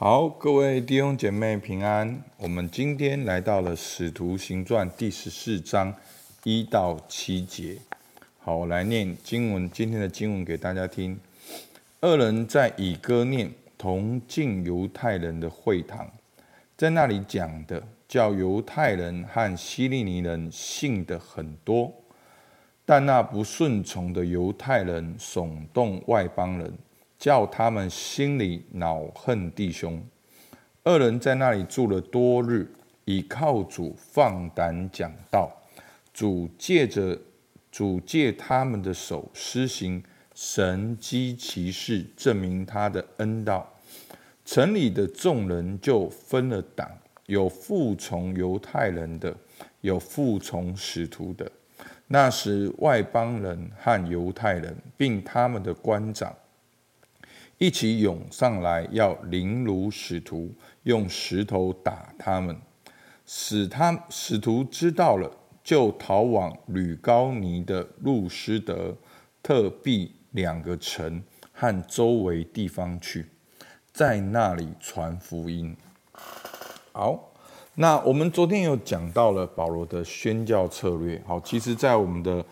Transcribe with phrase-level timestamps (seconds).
[0.00, 2.22] 好，各位弟兄姐妹平安。
[2.36, 5.92] 我们今天来到了《使徒行传》第十四章
[6.44, 7.76] 一到七节。
[8.38, 11.18] 好，我来念经文，今天的经文给大家听。
[12.00, 16.08] 二人在以哥念同进犹太人的会堂，
[16.76, 21.92] 在那里讲的，叫犹太人和希利尼人信的很多，
[22.84, 26.72] 但那不顺从的犹太人耸动外邦人。
[27.18, 30.00] 叫他们心里恼恨弟兄。
[30.84, 32.70] 二人在那里住了多日，
[33.04, 35.50] 倚靠主放胆讲道。
[36.14, 37.18] 主借着
[37.70, 40.02] 主借他们的手施行
[40.34, 43.68] 神迹奇事，证明他的恩道。
[44.44, 46.90] 城里的众人就分了党，
[47.26, 49.36] 有服从犹太人的，
[49.82, 51.50] 有服从使徒的。
[52.06, 56.34] 那时外邦人和犹太人，并他们的官长。
[57.58, 60.54] 一起涌上来，要凌辱使徒，
[60.84, 62.56] 用石头打他们，
[63.26, 65.28] 使他使徒知道了，
[65.64, 68.96] 就逃往吕高尼的路斯德、
[69.42, 71.20] 特庇两个城
[71.52, 73.26] 和周围地方去，
[73.92, 75.76] 在那里传福音。
[76.92, 77.32] 好，
[77.74, 81.20] 那我们昨天有讲到了保罗的宣教策略。
[81.26, 82.44] 好，其实，在我们的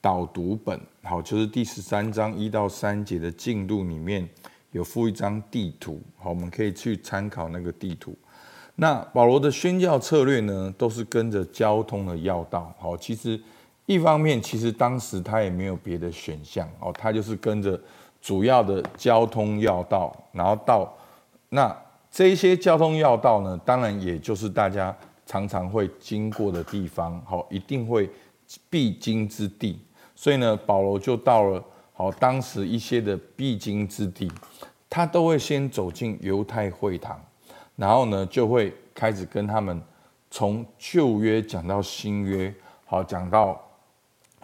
[0.00, 4.28] 导读本，好，就是第十三章一到三节的进度里面。
[4.72, 8.16] 有附一张地图，好，我们可以去参考那个地图。
[8.74, 12.74] 那保罗的宣教策略呢，都是跟着交通的要道。
[12.78, 13.38] 好，其实
[13.84, 17.78] 一方面，其实当时他也没有别的选项，哦，他就是跟着
[18.20, 20.90] 主要的交通要道，然后到
[21.50, 21.76] 那
[22.10, 28.08] 这些交通要道呢，当然也就是大家常常会经过的地方，好，一定会
[28.70, 29.78] 必经之地。
[30.16, 31.62] 所以呢，保罗就到了。
[32.02, 34.28] 好，当时一些的必经之地，
[34.90, 37.16] 他都会先走进犹太会堂，
[37.76, 39.80] 然后呢，就会开始跟他们
[40.28, 42.52] 从旧约讲到新约，
[42.86, 43.64] 好，讲到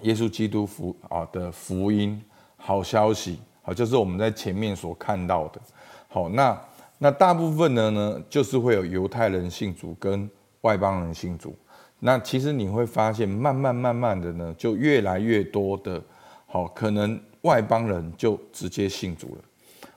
[0.02, 2.22] 耶稣基督福啊的福音
[2.56, 5.60] 好消息，好，就是我们在前面所看到的。
[6.06, 6.56] 好，那
[6.98, 10.30] 那大部分的呢，就是会有犹太人信主跟
[10.60, 11.56] 外邦人信主。
[11.98, 16.00] 那其实你会发现，慢慢慢慢的呢，就越来越多的，
[16.46, 17.20] 好，可能。
[17.42, 19.42] 外邦人就直接信主了，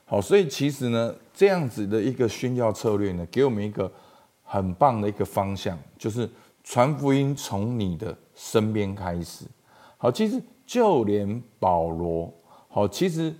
[0.05, 3.91] 好，所以其实呢，这样子的一个宣教策略呢，给我们一个
[4.43, 6.29] 很棒的一个方向，就是
[6.63, 9.45] 传福音从你的身边开始。
[9.97, 12.31] 好，其实就连保罗，
[12.69, 13.33] 好，其实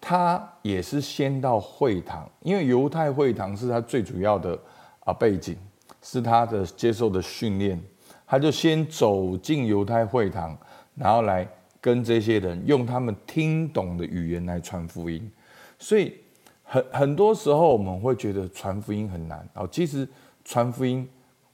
[0.00, 4.58] 他也是先到会堂，因为犹太会堂是他最主要的
[5.00, 5.54] 啊背景，
[6.00, 7.78] 是他的接受的训练，
[8.26, 10.56] 他就先走进犹太会堂，
[10.94, 11.46] 然后来。
[11.82, 15.28] 跟这些人用他们听懂的语言来传福音，
[15.80, 16.14] 所以
[16.62, 19.44] 很很多时候我们会觉得传福音很难。
[19.52, 20.08] 好，其实
[20.44, 21.06] 传福音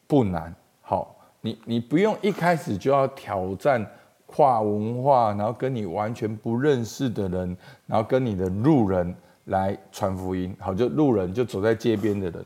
[0.06, 0.54] 不难。
[0.82, 3.84] 好，你你不用一开始就要挑战
[4.26, 7.56] 跨文化，然后跟你完全不认识的人，
[7.86, 9.14] 然后跟你的路人
[9.46, 10.54] 来传福音。
[10.60, 12.44] 好，就路人就走在街边的人。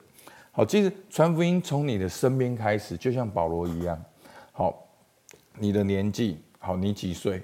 [0.52, 4.00] 好，其实传福音从你的身边开始，就像保罗一样。
[4.52, 4.86] 好，
[5.58, 7.42] 你的年纪，好，你几岁？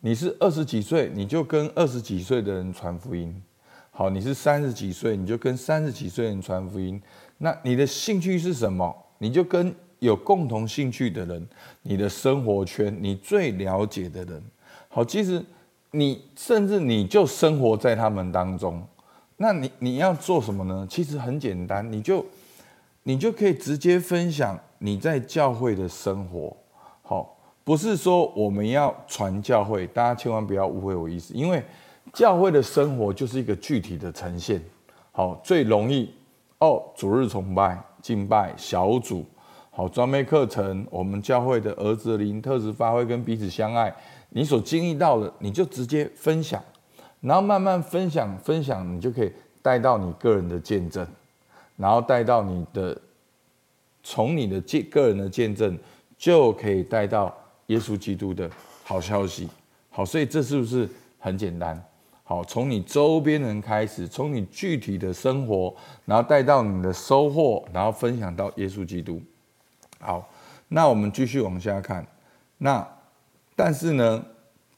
[0.00, 3.42] 你是二十几岁，你就跟二十几岁的人传福音。
[3.90, 7.02] 好，你是三十几岁，你就跟三十几岁人传福音。
[7.38, 8.94] 那你的兴趣是什么？
[9.18, 11.44] 你就跟有共同兴趣的人，
[11.82, 14.40] 你的生活圈，你最了解的人。
[14.88, 15.44] 好，其实
[15.90, 18.80] 你甚至你就生活在他们当中。
[19.36, 20.86] 那你你要做什么呢？
[20.88, 22.24] 其实很简单，你就
[23.02, 26.56] 你就可以直接分享你在教会的生活。
[27.02, 27.34] 好。
[27.68, 31.34] 不是说我们要传教会，大家千万不要误会我意思。
[31.34, 31.62] 因为
[32.14, 34.58] 教会的生活就是一个具体的呈现。
[35.12, 36.10] 好，最容易
[36.60, 39.22] 哦，主日崇拜、敬拜、小组，
[39.70, 43.94] 好，专门课程，我们教会的儿子灵特质发挥跟彼此相爱，
[44.30, 46.64] 你所经历到的，你就直接分享，
[47.20, 49.30] 然后慢慢分享，分享，你就可以
[49.60, 51.06] 带到你个人的见证，
[51.76, 52.98] 然后带到你的，
[54.02, 55.78] 从你的见个人的见证
[56.16, 57.30] 就可以带到。
[57.68, 58.50] 耶稣基督的
[58.82, 59.48] 好消息，
[59.90, 60.88] 好，所以这是不是
[61.18, 61.82] 很简单？
[62.24, 65.74] 好，从你周边人开始，从你具体的生活，
[66.04, 69.22] 然后带到你的收获，然后分享到耶稣基督。
[70.00, 70.28] 好，
[70.68, 72.06] 那我们继续往下看。
[72.56, 72.86] 那
[73.54, 74.24] 但是呢，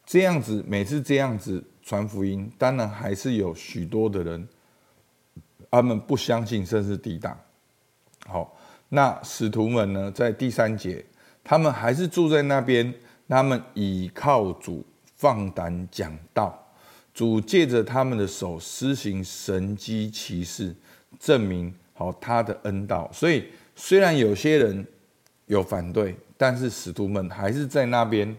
[0.05, 4.49] 这样子每次这样子传福音，当然还是有许多的人，
[5.71, 7.39] 他们不相信，甚至抵挡。
[8.27, 8.57] 好，
[8.89, 11.05] 那使徒们呢，在第三节。
[11.51, 12.95] 他们还是住在那边，
[13.29, 14.87] 他们倚靠主，
[15.17, 16.57] 放胆讲道。
[17.13, 20.73] 主借着他们的手施行神迹奇事，
[21.19, 23.11] 证明好他的恩道。
[23.13, 24.87] 所以虽然有些人
[25.47, 28.33] 有反对，但是使徒们还是在那边，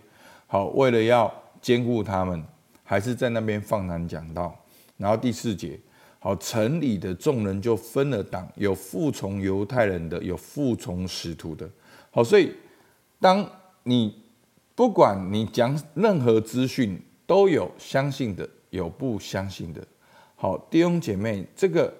[0.48, 1.30] 好为了要
[1.62, 2.42] 兼顾他们，
[2.81, 4.58] 还是在那边放胆讲道。
[4.96, 5.78] 然后第四节，
[6.18, 11.69] 好城里的众人就分了党，有服从犹太人的，有服从使徒的。
[12.10, 12.54] 好，所以
[13.22, 13.48] 当
[13.84, 14.16] 你
[14.74, 19.82] 不管你讲任何资讯，都有相信的，有不相信的。
[20.36, 21.94] 好，弟兄姐妹，这个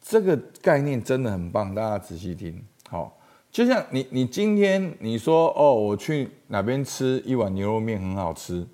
[0.00, 2.64] 这个概念真的很棒，大家仔细听。
[2.88, 3.18] 好，
[3.50, 8.64] 就像你你今天你说哦，我去哪边吃一碗牛肉面很好吃，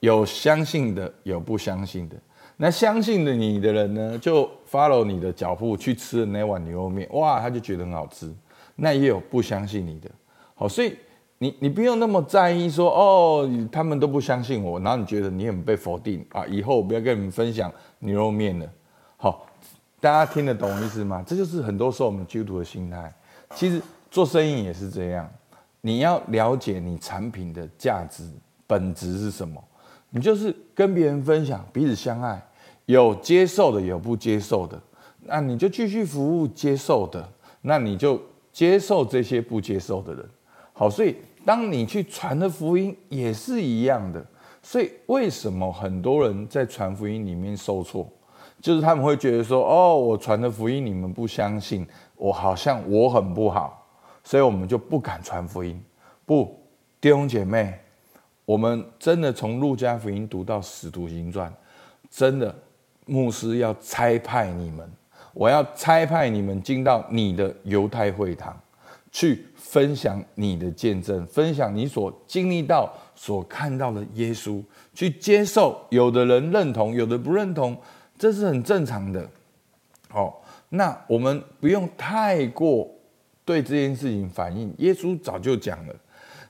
[0.00, 2.16] 有相信的，有不相信的。
[2.58, 8.30] 那相信的你的人呢，就 follow 你的脚步去吃那碗牛肉面，哇，他就觉得很好吃。
[8.76, 10.10] 那也有不相信你的。
[10.54, 10.94] 好，所以
[11.42, 18.70] 你你不用那么在意说哦，他们都不相信我，然后你觉得你很被否定啊，以后我不要跟你们分享牛肉面了。
[19.16, 19.46] 好，
[20.02, 21.24] 大家听得懂意思吗？
[21.26, 23.10] 这就是很多时候我们基督徒的心态。
[23.54, 25.26] 其实做生意也是这样，
[25.80, 28.22] 你要了解你产品的价值
[28.66, 29.58] 本质是什么，
[30.10, 32.38] 你就是跟别人分享，彼此相爱，
[32.84, 34.78] 有接受的，有不接受的，
[35.22, 37.26] 那你就继续服务接受的，
[37.62, 38.20] 那你就
[38.52, 40.28] 接受这些不接受的人。
[40.72, 44.24] 好，所以当你去传的福音也是一样的。
[44.62, 48.06] 所以为什么很多人在传福音里面受挫？
[48.60, 53.86] 就是他们会觉得说：“哦，我传的福音你们不相信，我好像我很不好，
[54.22, 55.82] 所以我们就不敢传福音。”
[56.26, 56.60] 不，
[57.00, 57.80] 弟兄姐妹，
[58.44, 61.50] 我们真的从路加福音读到使徒行传，
[62.10, 62.54] 真的
[63.06, 64.86] 牧师要差派你们，
[65.32, 68.54] 我要差派你们进到你的犹太会堂。
[69.12, 74.62] 去分享你的见证，分享你所经历到、所看到的耶稣，
[74.94, 75.84] 去接受。
[75.90, 77.76] 有的人认同，有的不认同，
[78.16, 79.28] 这是很正常的。
[80.08, 82.88] 好，那我们不用太过
[83.44, 84.72] 对这件事情反应。
[84.78, 85.94] 耶稣早就讲了，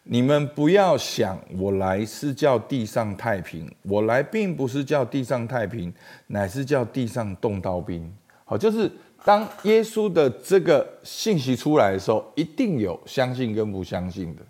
[0.02, 5.90] 你们不要想我来是叫地上太平，我来并不是叫地上太平，
[6.26, 8.14] 乃是叫地上动刀兵。
[8.44, 8.90] 好，就是。
[9.22, 14.42] 当耶稣的这个信息出来的时候，一定有相信跟不相信的。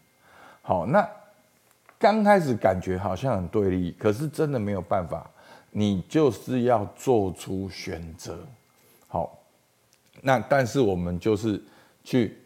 [0.62, 1.06] 好，那
[1.98, 5.28] 刚开始感觉好像很对立，可是真的没有办法，
[5.72, 8.38] 你就是要做出选择。
[9.08, 9.36] 好，
[10.22, 11.60] 那但是我们就是
[12.04, 12.38] 去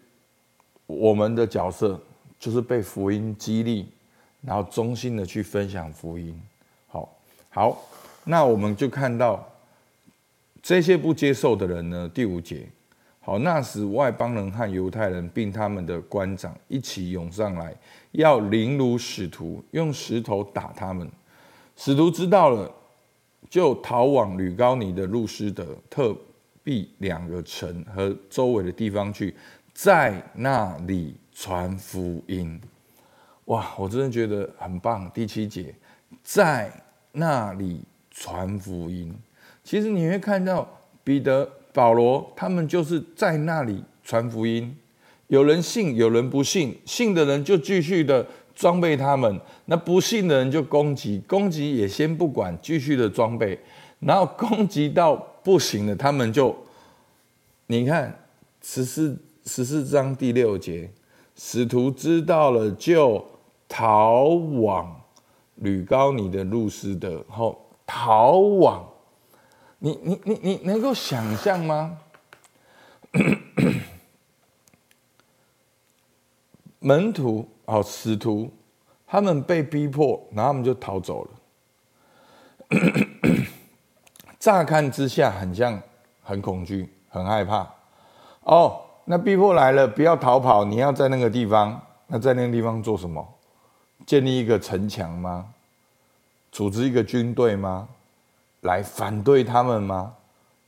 [0.87, 2.01] 我们的角色
[2.39, 3.93] 就是被福音激励，
[4.41, 6.41] 然后衷心的去分享福音。
[6.87, 7.15] 好，
[7.51, 7.83] 好，
[8.25, 9.47] 那我们就看到。
[10.65, 12.09] 这些不接受的人呢？
[12.09, 12.67] 第五节，
[13.21, 17.77] 好，那时外邦人和犹太人，并他们的官长一起涌上来，
[18.13, 21.07] 要凌辱使徒，用石头打他们。
[21.77, 22.73] 使徒知道了，
[23.51, 26.17] 就逃往吕高尼的路斯德、特
[26.63, 29.35] 庇两个城和周围的地方去，
[29.75, 32.59] 在那里传福音。
[33.45, 35.11] 哇，我真的觉得很棒。
[35.13, 35.75] 第七节，
[36.23, 36.73] 在
[37.13, 39.15] 那里传福音。
[39.65, 40.69] 其实你会看到
[41.03, 44.77] 彼得、保罗他们就是在那里传福音，
[45.29, 48.25] 有人信，有人不信，信的人就继续的
[48.55, 53.59] 装备他们，那不信的人就攻击，攻击也先不管，继续的装备，
[54.01, 56.55] 然后攻击到不行了，他们就，
[57.69, 58.15] 你看
[58.61, 60.91] 十四十四章第六节，
[61.35, 63.25] 使徒知道了就
[63.67, 64.25] 逃
[64.61, 65.01] 往
[65.57, 68.87] 吕高尼的路斯德，后逃往。
[69.85, 71.99] 你你你你能够想象吗？
[76.81, 78.51] 门徒哦，使徒，
[79.07, 81.31] 他们被逼迫，然后他们就逃走了。
[84.41, 85.79] 乍看之下，很像
[86.23, 87.71] 很恐惧、很害怕。
[88.45, 91.79] 哦，那逼迫来了，不要逃跑，你要在那个地方。
[92.07, 93.35] 那在那个地方做什么？
[94.07, 95.53] 建立一个城墙吗？
[96.51, 97.87] 组织一个军队吗？
[98.65, 100.13] 来反对他们吗？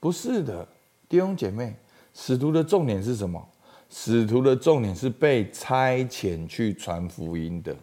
[0.01, 0.67] 不是的，
[1.09, 1.75] 弟兄姐妹，
[2.15, 3.47] 使徒的重点是什么？
[3.89, 7.75] 使徒的重点是被差遣去传福音的，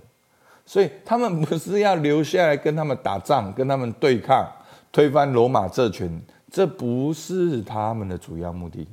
[0.65, 4.45] 所以他们不是要留下来跟他们打仗，跟他们对抗，
[4.91, 8.87] 推翻罗马政权，这不是他们的主要目的。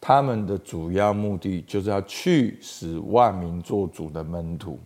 [0.00, 4.78] 他们的主要目的就是要去使万民做主的门徒，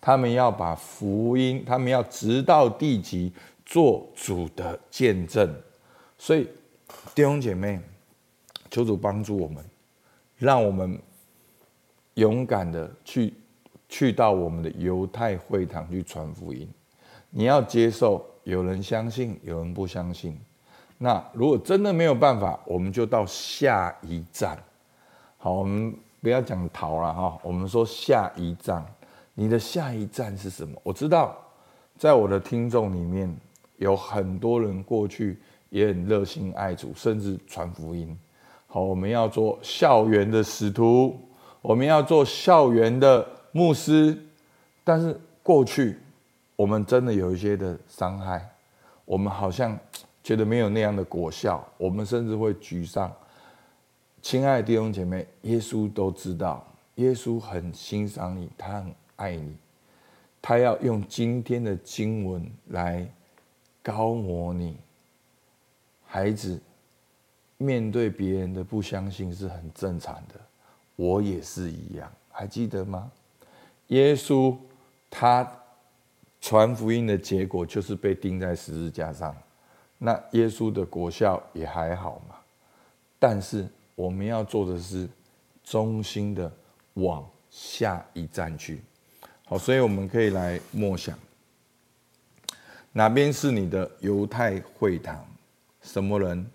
[0.00, 3.30] 他们要把福音，他们要直到地极。
[3.64, 5.54] 做主的见证，
[6.18, 6.48] 所以
[7.14, 7.80] 弟兄姐妹，
[8.70, 9.64] 求主帮助我们，
[10.36, 11.00] 让我们
[12.14, 13.34] 勇敢的去
[13.88, 16.68] 去到我们的犹太会堂去传福音。
[17.30, 20.38] 你要接受，有人相信，有人不相信，
[20.98, 24.56] 那如果真的没有办法，我们就到下一站。
[25.38, 28.84] 好，我们不要讲逃了哈，我们说下一站。
[29.34, 30.80] 你的下一站是什么？
[30.84, 31.36] 我知道，
[31.98, 33.34] 在我的听众里面
[33.76, 35.38] 有很多人过去
[35.70, 38.16] 也很热心爱主，甚至传福音。
[38.66, 41.18] 好，我们要做校园的使徒，
[41.62, 44.18] 我们要做校园的牧师，
[44.82, 45.98] 但是过去
[46.56, 48.50] 我们真的有一些的伤害，
[49.04, 49.78] 我们好像。
[50.24, 53.12] 觉得没有那样的果效，我们甚至会沮丧。
[54.22, 59.54] 亲爱的弟兄姐妹，耶稣都知道，耶稣很欣赏你，他很爱你，
[60.40, 63.06] 他要用今天的经文来
[63.84, 64.76] 高模你。
[66.06, 66.60] 孩子，
[67.58, 70.40] 面对别人的不相信是很正常的，
[70.96, 73.12] 我也是一样，还记得吗？
[73.88, 74.56] 耶稣
[75.10, 75.46] 他
[76.40, 79.36] 传福音的结果就是被钉在十字架上。
[79.98, 82.36] 那耶稣的果效也还好嘛，
[83.18, 85.08] 但是我们要做的是
[85.62, 86.50] 忠心的
[86.94, 88.82] 往下一站去。
[89.46, 91.18] 好，所以我们可以来默想，
[92.96, 95.26] 哪边是你的犹太会堂？
[95.82, 96.46] 什么人？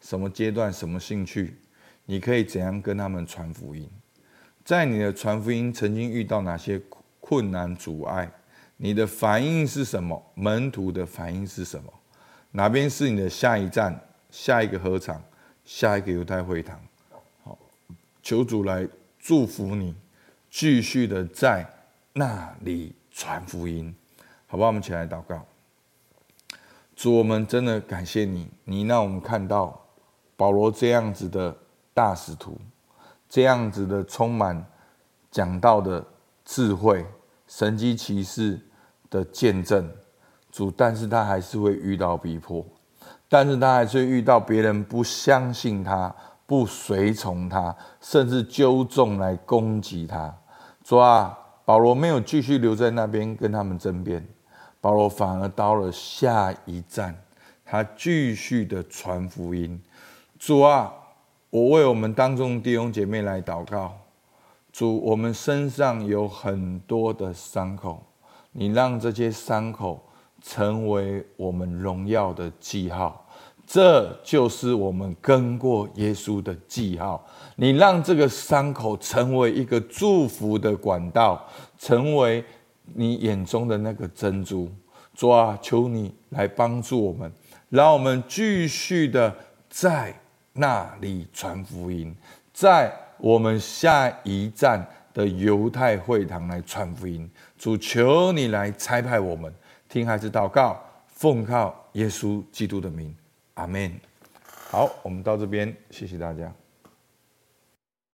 [0.00, 0.72] 什么阶段？
[0.72, 1.56] 什么兴趣？
[2.04, 3.88] 你可以怎样跟他们传福音？
[4.64, 6.82] 在你的传福音曾经遇到哪些
[7.20, 8.28] 困难阻碍？
[8.76, 10.20] 你的反应是什么？
[10.34, 11.92] 门徒的反应是什么？
[12.50, 13.98] 哪边是你的下一站？
[14.32, 15.22] 下一个合场，
[15.64, 16.76] 下一个犹太会堂。
[17.44, 17.56] 好，
[18.20, 18.88] 求主来
[19.20, 19.94] 祝福你，
[20.50, 21.64] 继续的在
[22.14, 23.94] 那里传福音，
[24.48, 24.66] 好不好？
[24.66, 25.46] 我们起来祷告。
[26.94, 29.80] 主，我们真的感谢你，你让我们看到
[30.36, 31.56] 保罗这样子的
[31.92, 32.56] 大使徒，
[33.28, 34.64] 这样子的充满
[35.30, 36.04] 讲道的
[36.44, 37.04] 智慧、
[37.46, 38.60] 神迹奇事
[39.10, 39.90] 的见证。
[40.52, 42.64] 主，但是他还是会遇到逼迫，
[43.28, 46.14] 但是他还是会遇到别人不相信他、
[46.46, 50.32] 不随从他，甚至纠众来攻击他。
[50.84, 54.24] 主啊，保罗没有继续留在那边跟他们争辩，
[54.84, 57.18] 保罗反而到了下一站，
[57.64, 59.80] 他继续的传福音。
[60.38, 60.92] 主啊，
[61.48, 63.96] 我为我们当中弟兄姐妹来祷告。
[64.70, 68.04] 主，我们身上有很多的伤口，
[68.52, 69.98] 你让这些伤口。
[70.46, 73.26] 成为我们荣耀的记号，
[73.66, 77.26] 这就是我们跟过耶稣的记号。
[77.56, 81.42] 你让这个伤口成为一个祝福的管道，
[81.78, 82.44] 成为
[82.92, 84.70] 你眼中的那个珍珠。
[85.14, 87.30] 主啊，求你来帮助我们，
[87.68, 89.32] 让我们继续的
[89.70, 90.12] 在
[90.52, 92.12] 那里传福音，
[92.52, 97.30] 在我们下一站的犹太会堂来传福音。
[97.56, 99.54] 主，求你来差派我们。
[99.88, 103.14] 听孩子祷告，奉靠耶稣基督的名，
[103.54, 103.92] 阿门。
[104.70, 106.52] 好，我们到这边，谢谢大家。